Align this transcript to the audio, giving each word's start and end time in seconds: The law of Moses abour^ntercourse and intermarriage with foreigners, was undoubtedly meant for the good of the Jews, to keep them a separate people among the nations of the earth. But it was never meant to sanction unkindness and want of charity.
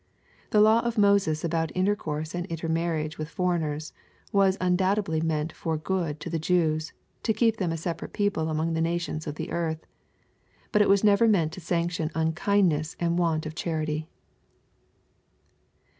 The 0.49 0.61
law 0.61 0.79
of 0.79 0.97
Moses 0.97 1.43
abour^ntercourse 1.43 2.33
and 2.33 2.47
intermarriage 2.47 3.19
with 3.19 3.29
foreigners, 3.29 3.93
was 4.31 4.57
undoubtedly 4.59 5.21
meant 5.21 5.53
for 5.53 5.75
the 5.77 5.83
good 5.83 6.25
of 6.25 6.31
the 6.31 6.39
Jews, 6.39 6.91
to 7.21 7.33
keep 7.35 7.57
them 7.57 7.71
a 7.71 7.77
separate 7.77 8.11
people 8.11 8.49
among 8.49 8.73
the 8.73 8.81
nations 8.81 9.27
of 9.27 9.35
the 9.35 9.51
earth. 9.51 9.85
But 10.71 10.81
it 10.81 10.89
was 10.89 11.03
never 11.03 11.27
meant 11.27 11.51
to 11.51 11.61
sanction 11.61 12.09
unkindness 12.15 12.95
and 12.99 13.19
want 13.19 13.45
of 13.45 13.53
charity. 13.53 14.07